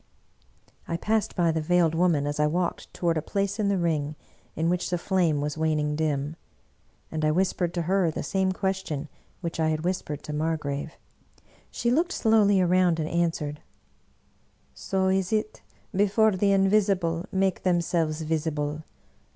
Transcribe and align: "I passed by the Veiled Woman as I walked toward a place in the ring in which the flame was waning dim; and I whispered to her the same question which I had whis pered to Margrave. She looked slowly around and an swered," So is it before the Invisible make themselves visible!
"I 0.87 0.97
passed 0.97 1.35
by 1.35 1.51
the 1.51 1.61
Veiled 1.61 1.93
Woman 1.93 2.25
as 2.25 2.39
I 2.39 2.47
walked 2.47 2.91
toward 2.91 3.19
a 3.19 3.21
place 3.21 3.59
in 3.59 3.67
the 3.67 3.77
ring 3.77 4.15
in 4.55 4.67
which 4.67 4.89
the 4.89 4.97
flame 4.97 5.41
was 5.41 5.59
waning 5.59 5.95
dim; 5.95 6.37
and 7.11 7.23
I 7.23 7.29
whispered 7.29 7.71
to 7.75 7.83
her 7.83 8.09
the 8.09 8.23
same 8.23 8.51
question 8.51 9.09
which 9.41 9.59
I 9.59 9.69
had 9.69 9.81
whis 9.81 10.01
pered 10.01 10.23
to 10.23 10.33
Margrave. 10.33 10.93
She 11.69 11.91
looked 11.91 12.13
slowly 12.13 12.59
around 12.59 12.99
and 12.99 13.07
an 13.07 13.29
swered," 13.29 13.57
So 14.73 15.07
is 15.09 15.31
it 15.31 15.61
before 15.95 16.31
the 16.31 16.51
Invisible 16.51 17.27
make 17.31 17.61
themselves 17.61 18.21
visible! 18.23 18.81